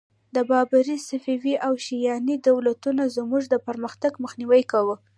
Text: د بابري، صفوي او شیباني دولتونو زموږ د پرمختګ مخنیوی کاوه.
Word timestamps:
د 0.35 0.37
بابري، 0.49 0.97
صفوي 1.07 1.55
او 1.65 1.73
شیباني 1.85 2.35
دولتونو 2.47 3.03
زموږ 3.17 3.43
د 3.49 3.55
پرمختګ 3.67 4.11
مخنیوی 4.23 4.63
کاوه. 4.71 4.95